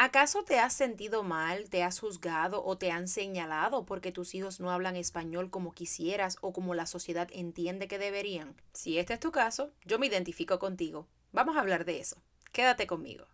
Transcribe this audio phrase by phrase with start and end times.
[0.00, 4.60] ¿Acaso te has sentido mal, te has juzgado o te han señalado porque tus hijos
[4.60, 8.54] no hablan español como quisieras o como la sociedad entiende que deberían?
[8.72, 11.08] Si este es tu caso, yo me identifico contigo.
[11.32, 12.22] Vamos a hablar de eso.
[12.52, 13.26] Quédate conmigo.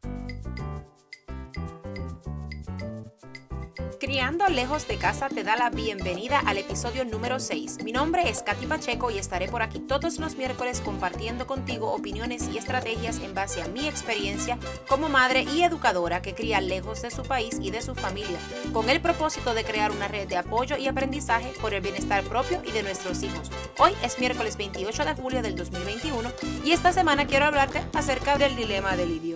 [4.15, 7.83] Criando lejos de casa te da la bienvenida al episodio número 6.
[7.83, 12.49] Mi nombre es Katy Pacheco y estaré por aquí todos los miércoles compartiendo contigo opiniones
[12.49, 14.57] y estrategias en base a mi experiencia
[14.87, 18.39] como madre y educadora que cría lejos de su país y de su familia,
[18.73, 22.63] con el propósito de crear una red de apoyo y aprendizaje por el bienestar propio
[22.65, 23.51] y de nuestros hijos.
[23.79, 26.31] Hoy es miércoles 28 de julio del 2021
[26.65, 29.34] y esta semana quiero hablarte acerca del dilema del idioma.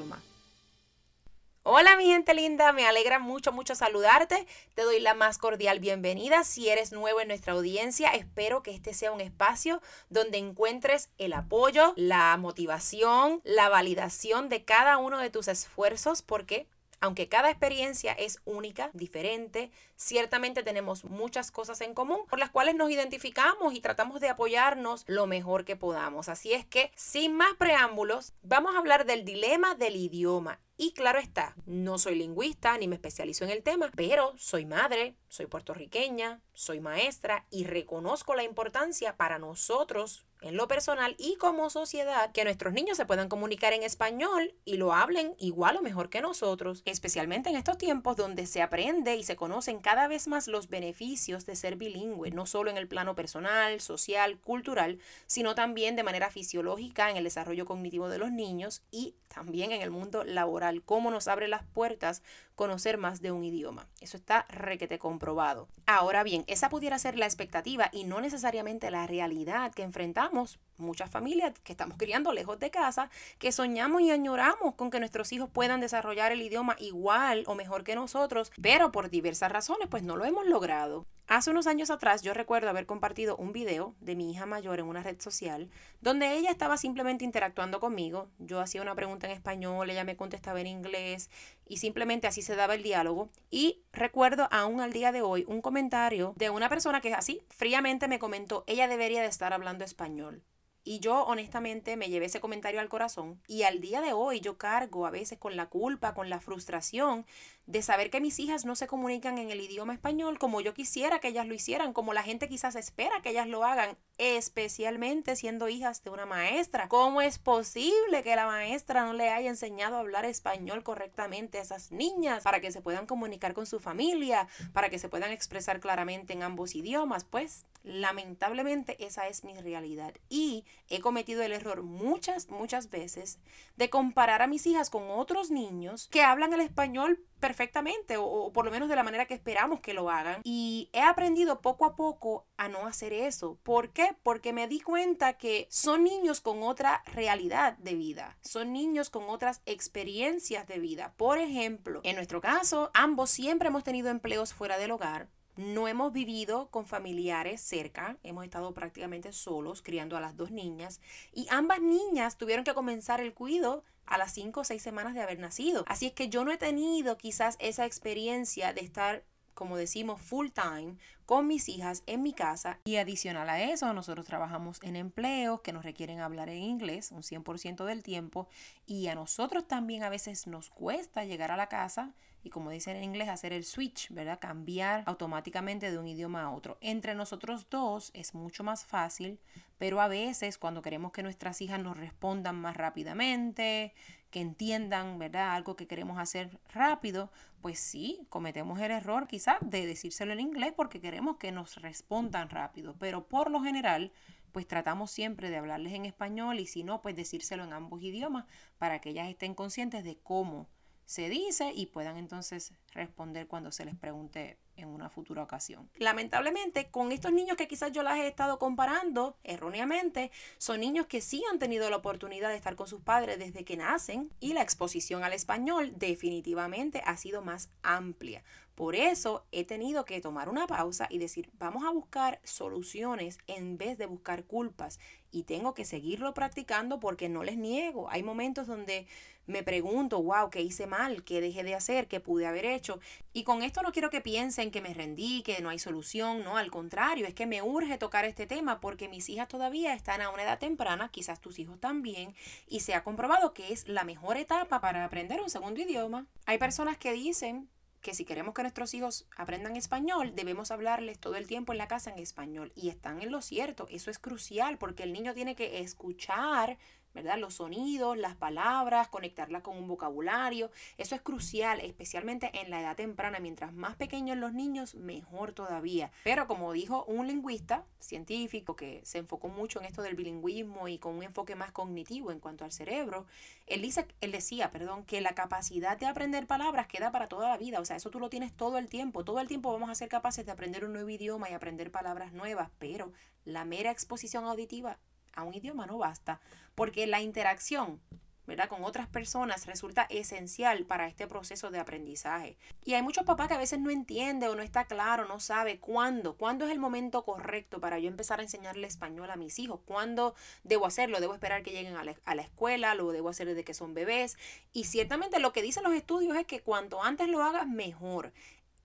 [1.70, 4.46] Hola mi gente linda, me alegra mucho, mucho saludarte.
[4.72, 6.42] Te doy la más cordial bienvenida.
[6.42, 11.34] Si eres nuevo en nuestra audiencia, espero que este sea un espacio donde encuentres el
[11.34, 16.66] apoyo, la motivación, la validación de cada uno de tus esfuerzos, porque
[17.02, 22.76] aunque cada experiencia es única, diferente, ciertamente tenemos muchas cosas en común por las cuales
[22.76, 26.30] nos identificamos y tratamos de apoyarnos lo mejor que podamos.
[26.30, 30.60] Así es que, sin más preámbulos, vamos a hablar del dilema del idioma.
[30.80, 35.16] Y claro está, no soy lingüista ni me especializo en el tema, pero soy madre,
[35.28, 41.70] soy puertorriqueña, soy maestra y reconozco la importancia para nosotros en lo personal y como
[41.70, 46.10] sociedad que nuestros niños se puedan comunicar en español y lo hablen igual o mejor
[46.10, 50.46] que nosotros, especialmente en estos tiempos donde se aprende y se conocen cada vez más
[50.46, 55.96] los beneficios de ser bilingüe, no solo en el plano personal, social, cultural, sino también
[55.96, 60.24] de manera fisiológica en el desarrollo cognitivo de los niños y también en el mundo
[60.24, 62.22] laboral, cómo nos abre las puertas
[62.58, 63.86] conocer más de un idioma.
[64.00, 65.68] Eso está requete comprobado.
[65.86, 71.10] Ahora bien, esa pudiera ser la expectativa y no necesariamente la realidad que enfrentamos muchas
[71.10, 75.50] familias que estamos criando lejos de casa, que soñamos y añoramos con que nuestros hijos
[75.50, 80.16] puedan desarrollar el idioma igual o mejor que nosotros, pero por diversas razones pues no
[80.16, 81.06] lo hemos logrado.
[81.26, 84.86] Hace unos años atrás yo recuerdo haber compartido un video de mi hija mayor en
[84.86, 85.68] una red social
[86.00, 88.30] donde ella estaba simplemente interactuando conmigo.
[88.38, 91.28] Yo hacía una pregunta en español, ella me contestaba en inglés
[91.66, 93.28] y simplemente así se daba el diálogo.
[93.50, 98.08] Y recuerdo aún al día de hoy un comentario de una persona que así fríamente
[98.08, 100.42] me comentó, ella debería de estar hablando español.
[100.82, 104.56] Y yo honestamente me llevé ese comentario al corazón y al día de hoy yo
[104.56, 107.26] cargo a veces con la culpa, con la frustración
[107.68, 111.20] de saber que mis hijas no se comunican en el idioma español como yo quisiera
[111.20, 115.68] que ellas lo hicieran, como la gente quizás espera que ellas lo hagan, especialmente siendo
[115.68, 116.88] hijas de una maestra.
[116.88, 121.60] ¿Cómo es posible que la maestra no le haya enseñado a hablar español correctamente a
[121.60, 125.78] esas niñas para que se puedan comunicar con su familia, para que se puedan expresar
[125.78, 127.24] claramente en ambos idiomas?
[127.24, 133.38] Pues lamentablemente esa es mi realidad y he cometido el error muchas, muchas veces
[133.76, 138.64] de comparar a mis hijas con otros niños que hablan el español perfectamente o, por
[138.64, 140.40] lo menos de la manera que esperamos que lo hagan.
[140.44, 143.58] Y he aprendido poco a poco a no hacer eso.
[143.62, 144.16] ¿Por qué?
[144.22, 149.28] Porque me di cuenta que son niños con otra realidad de vida, son niños con
[149.28, 151.14] otras experiencias de vida.
[151.16, 155.28] Por ejemplo, en nuestro caso, ambos siempre hemos tenido empleos fuera del hogar.
[155.58, 161.00] No hemos vivido con familiares cerca, hemos estado prácticamente solos criando a las dos niñas
[161.32, 165.20] y ambas niñas tuvieron que comenzar el cuidado a las cinco o seis semanas de
[165.20, 165.84] haber nacido.
[165.88, 169.24] Así es que yo no he tenido quizás esa experiencia de estar
[169.54, 170.94] como decimos, full time
[171.26, 172.78] con mis hijas en mi casa.
[172.84, 177.24] Y adicional a eso, nosotros trabajamos en empleos que nos requieren hablar en inglés un
[177.24, 178.46] 100% del tiempo.
[178.86, 182.96] Y a nosotros también a veces nos cuesta llegar a la casa y como dicen
[182.96, 184.38] en inglés, hacer el switch, ¿verdad?
[184.40, 186.78] Cambiar automáticamente de un idioma a otro.
[186.80, 189.38] Entre nosotros dos es mucho más fácil,
[189.78, 193.94] pero a veces cuando queremos que nuestras hijas nos respondan más rápidamente,
[194.30, 195.54] que entiendan, ¿verdad?
[195.54, 197.30] Algo que queremos hacer rápido,
[197.60, 202.50] pues sí, cometemos el error quizás de decírselo en inglés porque queremos que nos respondan
[202.50, 204.12] rápido, pero por lo general,
[204.52, 208.44] pues tratamos siempre de hablarles en español y si no, pues decírselo en ambos idiomas
[208.78, 210.68] para que ellas estén conscientes de cómo
[211.08, 215.88] se dice y puedan entonces responder cuando se les pregunte en una futura ocasión.
[215.96, 221.22] Lamentablemente, con estos niños que quizás yo las he estado comparando erróneamente, son niños que
[221.22, 224.60] sí han tenido la oportunidad de estar con sus padres desde que nacen y la
[224.60, 228.44] exposición al español definitivamente ha sido más amplia.
[228.74, 233.78] Por eso he tenido que tomar una pausa y decir, vamos a buscar soluciones en
[233.78, 235.00] vez de buscar culpas.
[235.32, 238.08] Y tengo que seguirlo practicando porque no les niego.
[238.08, 239.08] Hay momentos donde
[239.48, 241.24] me pregunto, wow, ¿qué hice mal?
[241.24, 242.06] ¿Qué dejé de hacer?
[242.06, 243.00] ¿Qué pude haber hecho?
[243.32, 246.56] Y con esto no quiero que piensen que me rendí, que no hay solución, no,
[246.58, 250.30] al contrario, es que me urge tocar este tema porque mis hijas todavía están a
[250.30, 252.34] una edad temprana, quizás tus hijos también,
[252.68, 256.26] y se ha comprobado que es la mejor etapa para aprender un segundo idioma.
[256.44, 257.68] Hay personas que dicen
[258.00, 261.88] que si queremos que nuestros hijos aprendan español, debemos hablarles todo el tiempo en la
[261.88, 262.72] casa en español.
[262.74, 266.78] Y están en lo cierto, eso es crucial porque el niño tiene que escuchar
[267.14, 267.38] ¿verdad?
[267.38, 270.70] Los sonidos, las palabras, conectarlas con un vocabulario.
[270.96, 273.40] Eso es crucial, especialmente en la edad temprana.
[273.40, 276.10] Mientras más pequeños los niños, mejor todavía.
[276.24, 280.98] Pero como dijo un lingüista científico que se enfocó mucho en esto del bilingüismo y
[280.98, 283.26] con un enfoque más cognitivo en cuanto al cerebro,
[283.66, 287.56] él, dice, él decía, perdón, que la capacidad de aprender palabras queda para toda la
[287.56, 287.80] vida.
[287.80, 289.24] O sea, eso tú lo tienes todo el tiempo.
[289.24, 292.32] Todo el tiempo vamos a ser capaces de aprender un nuevo idioma y aprender palabras
[292.32, 293.12] nuevas, pero
[293.44, 294.98] la mera exposición auditiva
[295.38, 296.40] a un idioma no basta,
[296.74, 298.00] porque la interacción
[298.48, 298.70] ¿verdad?
[298.70, 302.56] con otras personas resulta esencial para este proceso de aprendizaje.
[302.82, 305.78] Y hay muchos papás que a veces no entiende o no está claro, no sabe
[305.78, 309.80] cuándo, cuándo es el momento correcto para yo empezar a enseñarle español a mis hijos,
[309.84, 313.46] cuándo debo hacerlo, debo esperar que lleguen a la, a la escuela, lo debo hacer
[313.46, 314.38] desde que son bebés.
[314.72, 318.32] Y ciertamente lo que dicen los estudios es que cuanto antes lo hagas, mejor.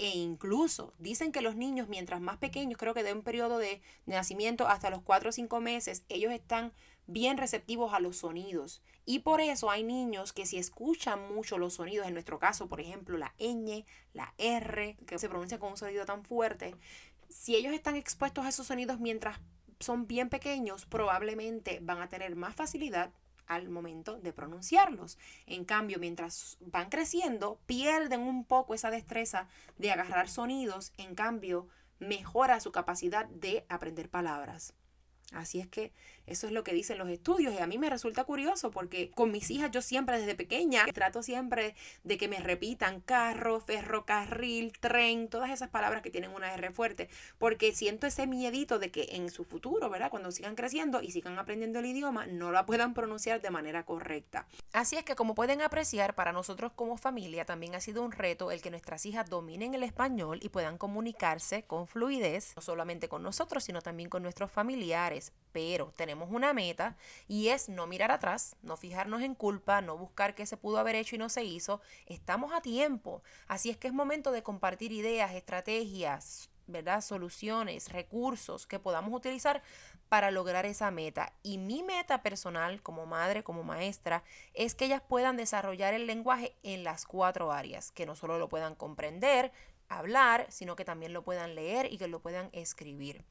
[0.03, 3.81] E incluso dicen que los niños, mientras más pequeños, creo que de un periodo de,
[4.05, 6.73] nacimiento hasta los 4 o 5 meses, ellos están
[7.07, 8.81] bien receptivos a los sonidos.
[9.05, 12.81] Y por eso hay niños que si escuchan mucho los sonidos, en nuestro caso, por
[12.81, 16.75] ejemplo, la ñ, la R, que se pronuncia con un sonido tan fuerte,
[17.29, 19.39] si ellos están expuestos a esos sonidos mientras
[19.79, 23.13] son bien pequeños, probablemente van a tener más facilidad
[23.47, 25.17] al momento de pronunciarlos.
[25.45, 29.47] En cambio, mientras van creciendo, pierden un poco esa destreza
[29.77, 31.67] de agarrar sonidos, en cambio,
[31.99, 34.73] mejora su capacidad de aprender palabras.
[35.31, 35.91] Así es que
[36.25, 39.31] eso es lo que dicen los estudios y a mí me resulta curioso porque con
[39.31, 45.27] mis hijas yo siempre desde pequeña trato siempre de que me repitan carro, ferrocarril, tren,
[45.27, 49.29] todas esas palabras que tienen una R fuerte, porque siento ese miedito de que en
[49.29, 50.09] su futuro, ¿verdad?
[50.09, 54.47] Cuando sigan creciendo y sigan aprendiendo el idioma, no la puedan pronunciar de manera correcta.
[54.71, 58.51] Así es que como pueden apreciar, para nosotros como familia también ha sido un reto
[58.51, 63.23] el que nuestras hijas dominen el español y puedan comunicarse con fluidez, no solamente con
[63.23, 65.33] nosotros, sino también con nuestros familiares.
[65.51, 66.95] Pero tenemos tenemos una meta
[67.27, 70.95] y es no mirar atrás, no fijarnos en culpa, no buscar qué se pudo haber
[70.95, 71.81] hecho y no se hizo.
[72.05, 73.23] Estamos a tiempo.
[73.47, 77.01] Así es que es momento de compartir ideas, estrategias, ¿verdad?
[77.01, 79.63] Soluciones, recursos que podamos utilizar
[80.07, 81.33] para lograr esa meta.
[81.41, 84.23] Y mi meta personal como madre, como maestra,
[84.53, 88.49] es que ellas puedan desarrollar el lenguaje en las cuatro áreas, que no solo lo
[88.49, 89.51] puedan comprender,
[89.89, 93.25] hablar, sino que también lo puedan leer y que lo puedan escribir.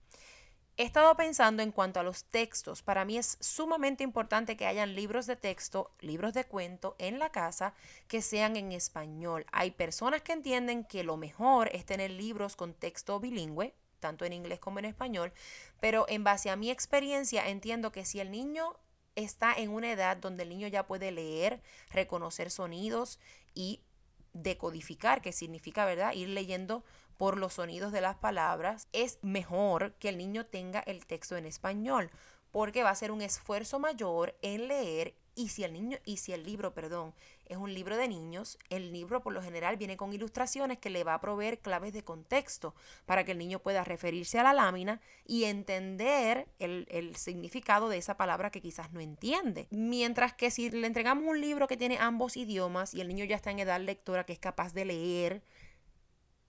[0.79, 2.83] He estado pensando en cuanto a los textos.
[2.83, 7.31] Para mí es sumamente importante que hayan libros de texto, libros de cuento en la
[7.31, 7.75] casa
[8.09, 9.45] que sean en español.
[9.53, 14.33] Hay personas que entienden que lo mejor es tener libros con texto bilingüe, tanto en
[14.33, 15.33] inglés como en español,
[15.79, 18.75] pero en base a mi experiencia entiendo que si el niño
[19.15, 21.61] está en una edad donde el niño ya puede leer,
[21.91, 23.21] reconocer sonidos
[23.55, 23.83] y
[24.33, 26.13] decodificar, que significa, ¿verdad?
[26.13, 26.85] Ir leyendo
[27.19, 31.47] por los sonidos de las palabras, es mejor que el niño tenga el texto en
[31.47, 32.11] español,
[32.51, 36.33] porque va a ser un esfuerzo mayor en leer y si el niño y si
[36.33, 37.15] el libro, perdón,
[37.47, 41.05] es un libro de niños, el libro por lo general viene con ilustraciones que le
[41.05, 42.75] va a proveer claves de contexto
[43.07, 47.99] para que el niño pueda referirse a la lámina y entender el, el significado de
[47.99, 49.69] esa palabra que quizás no entiende.
[49.71, 53.37] Mientras que si le entregamos un libro que tiene ambos idiomas y el niño ya
[53.37, 55.43] está en edad lectora que es capaz de leer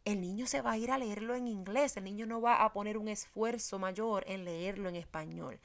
[0.06, 2.74] el niño se va a ir a leerlo en inglés, el niño no va a
[2.74, 5.60] poner un esfuerzo mayor en leerlo en español.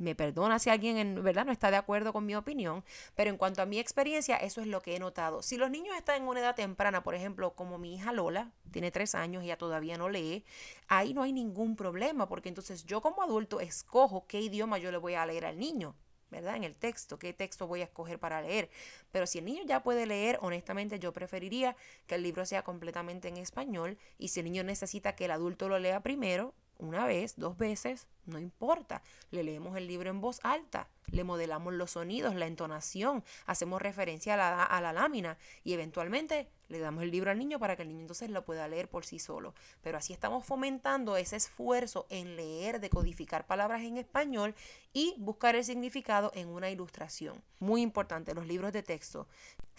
[0.00, 2.82] Me perdona si alguien en verdad no está de acuerdo con mi opinión,
[3.14, 5.42] pero en cuanto a mi experiencia, eso es lo que he notado.
[5.42, 8.90] Si los niños están en una edad temprana, por ejemplo, como mi hija Lola, tiene
[8.90, 10.42] tres años y ya todavía no lee,
[10.88, 14.96] ahí no hay ningún problema, porque entonces yo como adulto escojo qué idioma yo le
[14.96, 15.94] voy a leer al niño.
[16.30, 16.56] ¿verdad?
[16.56, 18.70] En el texto, qué texto voy a escoger para leer.
[19.10, 21.76] Pero si el niño ya puede leer, honestamente yo preferiría
[22.06, 25.68] que el libro sea completamente en español y si el niño necesita que el adulto
[25.68, 29.02] lo lea primero, una vez, dos veces, no importa.
[29.30, 34.34] Le leemos el libro en voz alta, le modelamos los sonidos, la entonación, hacemos referencia
[34.34, 37.82] a la, a la lámina y eventualmente le damos el libro al niño para que
[37.82, 39.54] el niño entonces lo pueda leer por sí solo.
[39.82, 44.54] Pero así estamos fomentando ese esfuerzo en leer, decodificar palabras en español
[44.92, 47.42] y buscar el significado en una ilustración.
[47.58, 49.26] Muy importante, los libros de texto.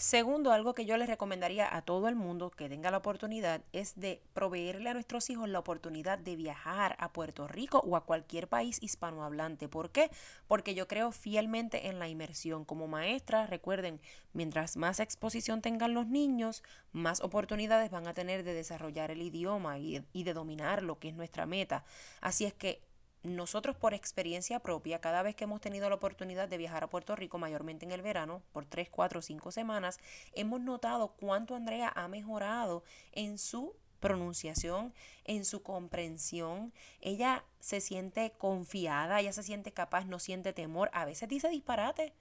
[0.02, 3.94] Segundo, algo que yo les recomendaría a todo el mundo que tenga la oportunidad es
[4.00, 8.48] de proveerle a nuestros hijos la oportunidad de viajar a Puerto Rico o a cualquier
[8.48, 9.70] país hispanohablante.
[9.70, 10.10] ¿Por qué?
[10.48, 12.66] Porque yo creo fielmente en la inmersión.
[12.66, 14.02] Como maestra, recuerden,
[14.34, 19.78] mientras más exposición tengan los niños, más oportunidades van a tener de desarrollar el idioma
[19.78, 21.84] y, y de dominar lo que es nuestra meta.
[22.22, 22.82] Así es que
[23.24, 27.16] nosotros por experiencia propia, cada vez que hemos tenido la oportunidad de viajar a Puerto
[27.16, 30.00] Rico, mayormente en el verano, por 3, 4, 5 semanas,
[30.34, 36.74] hemos notado cuánto Andrea ha mejorado en su pronunciación, en su comprensión.
[37.00, 40.90] Ella se siente confiada, ella se siente capaz, no siente temor.
[40.94, 42.14] A veces dice disparate,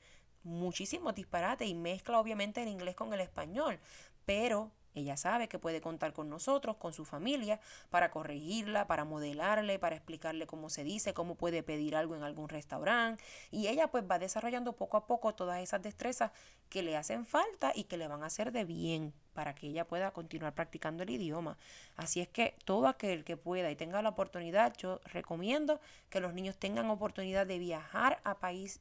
[0.44, 3.80] muchísimos disparate y mezcla obviamente el inglés con el español,
[4.26, 9.78] pero ella sabe que puede contar con nosotros, con su familia, para corregirla, para modelarle,
[9.78, 13.22] para explicarle cómo se dice, cómo puede pedir algo en algún restaurante.
[13.50, 16.32] Y ella pues va desarrollando poco a poco todas esas destrezas
[16.68, 19.86] que le hacen falta y que le van a hacer de bien para que ella
[19.86, 21.56] pueda continuar practicando el idioma.
[21.96, 26.34] Así es que todo aquel que pueda y tenga la oportunidad, yo recomiendo que los
[26.34, 28.80] niños tengan oportunidad de viajar a país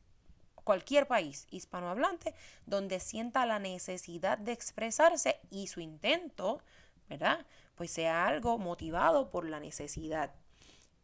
[0.69, 2.35] cualquier país hispanohablante
[2.67, 6.61] donde sienta la necesidad de expresarse y su intento,
[7.09, 7.43] ¿verdad?
[7.73, 10.31] Pues sea algo motivado por la necesidad.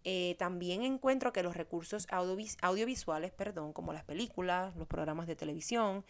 [0.04, 6.06] Eh, también encuentro que los recursos audiovisuales, perdón, como las películas, los programas de televisión,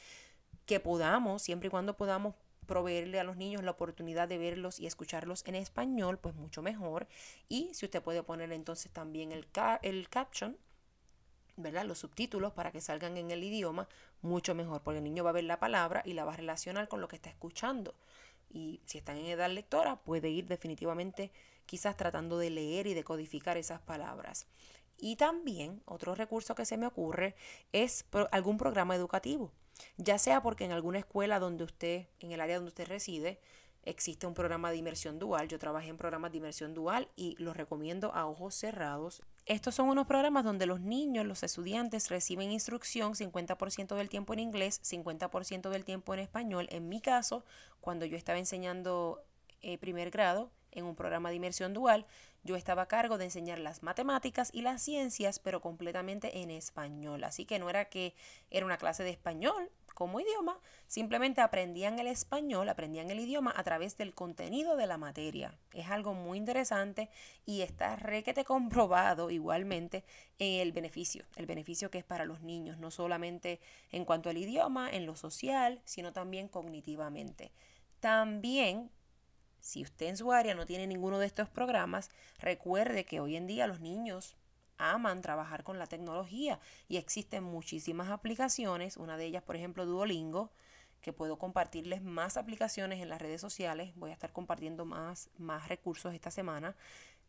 [0.65, 2.35] que podamos, siempre y cuando podamos
[2.67, 7.07] proveerle a los niños la oportunidad de verlos y escucharlos en español, pues mucho mejor.
[7.47, 9.47] Y si usted puede poner entonces también el,
[9.81, 10.57] el caption,
[11.57, 11.85] ¿verdad?
[11.85, 13.87] Los subtítulos para que salgan en el idioma,
[14.21, 16.87] mucho mejor, porque el niño va a ver la palabra y la va a relacionar
[16.87, 17.95] con lo que está escuchando.
[18.49, 21.31] Y si están en edad lectora, puede ir definitivamente
[21.65, 24.47] quizás tratando de leer y de codificar esas palabras.
[24.97, 27.35] Y también otro recurso que se me ocurre
[27.73, 29.51] es algún programa educativo,
[29.97, 33.39] ya sea porque en alguna escuela donde usted, en el área donde usted reside,
[33.85, 35.47] existe un programa de inmersión dual.
[35.47, 39.21] Yo trabajé en programas de inmersión dual y los recomiendo a ojos cerrados.
[39.45, 44.39] Estos son unos programas donde los niños, los estudiantes reciben instrucción 50% del tiempo en
[44.39, 46.67] inglés, 50% del tiempo en español.
[46.71, 47.45] En mi caso,
[47.79, 49.23] cuando yo estaba enseñando
[49.61, 52.05] eh, primer grado en un programa de inmersión dual,
[52.43, 57.23] yo estaba a cargo de enseñar las matemáticas y las ciencias, pero completamente en español.
[57.23, 58.13] Así que no era que
[58.51, 63.63] era una clase de español, como idioma, simplemente aprendían el español, aprendían el idioma a
[63.63, 65.57] través del contenido de la materia.
[65.73, 67.09] Es algo muy interesante
[67.45, 70.03] y está requete comprobado igualmente
[70.37, 73.59] en el beneficio, el beneficio que es para los niños, no solamente
[73.91, 77.51] en cuanto al idioma, en lo social, sino también cognitivamente.
[78.01, 78.91] También
[79.65, 83.47] si usted en su área no tiene ninguno de estos programas, recuerde que hoy en
[83.47, 84.35] día los niños
[84.77, 90.51] aman trabajar con la tecnología y existen muchísimas aplicaciones, una de ellas por ejemplo Duolingo,
[91.01, 95.67] que puedo compartirles más aplicaciones en las redes sociales, voy a estar compartiendo más, más
[95.67, 96.75] recursos esta semana.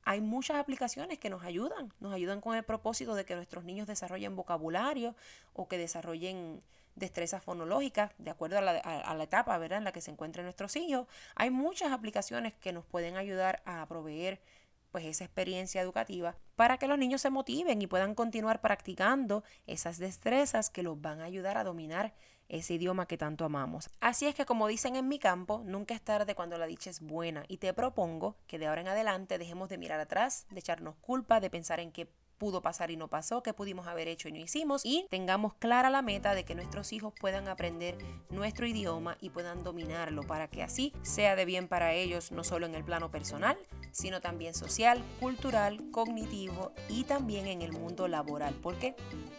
[0.02, 3.86] Hay muchas aplicaciones que nos ayudan, nos ayudan con el propósito de que nuestros niños
[3.86, 5.14] desarrollen vocabulario
[5.52, 6.62] o que desarrollen
[6.94, 9.78] destrezas fonológicas de acuerdo a la, a la etapa ¿verdad?
[9.78, 11.06] en la que se encuentran nuestros hijos.
[11.34, 14.40] Hay muchas aplicaciones que nos pueden ayudar a proveer
[14.90, 19.98] pues esa experiencia educativa para que los niños se motiven y puedan continuar practicando esas
[19.98, 22.14] destrezas que los van a ayudar a dominar
[22.48, 23.90] ese idioma que tanto amamos.
[24.00, 27.00] Así es que como dicen en mi campo, nunca es tarde cuando la dicha es
[27.00, 30.96] buena y te propongo que de ahora en adelante dejemos de mirar atrás, de echarnos
[30.96, 34.32] culpa, de pensar en qué pudo pasar y no pasó, qué pudimos haber hecho y
[34.32, 37.98] no hicimos y tengamos clara la meta de que nuestros hijos puedan aprender
[38.30, 42.66] nuestro idioma y puedan dominarlo para que así sea de bien para ellos no solo
[42.66, 43.56] en el plano personal,
[43.90, 48.94] sino también social, cultural, cognitivo y también en el mundo laboral, porque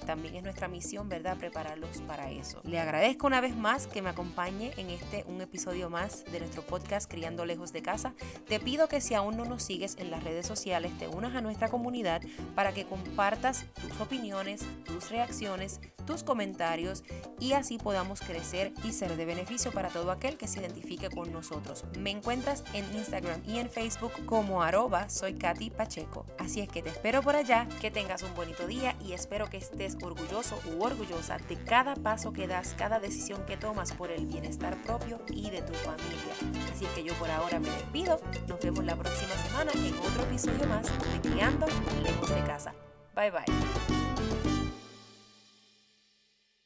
[0.05, 2.61] también es nuestra misión, ¿verdad?, prepararlos para eso.
[2.63, 6.63] Le agradezco una vez más que me acompañe en este un episodio más de nuestro
[6.63, 8.13] podcast Criando lejos de casa.
[8.47, 11.41] Te pido que si aún no nos sigues en las redes sociales, te unas a
[11.41, 12.21] nuestra comunidad
[12.55, 17.03] para que compartas tus opiniones, tus reacciones, tus comentarios
[17.39, 21.31] y así podamos crecer y ser de beneficio para todo aquel que se identifique con
[21.31, 21.85] nosotros.
[21.99, 26.25] Me encuentras en Instagram y en Facebook como arroba soy Katy Pacheco.
[26.39, 29.57] Así es que te espero por allá, que tengas un bonito día y espero que
[29.57, 34.25] estés orgulloso u orgullosa de cada paso que das, cada decisión que tomas por el
[34.25, 36.33] bienestar propio y de tu familia.
[36.73, 38.19] Así es que yo por ahora me despido.
[38.47, 41.67] Nos vemos la próxima semana en otro episodio más de Criando
[42.01, 42.73] Lejos de Casa.
[43.13, 44.06] Bye bye.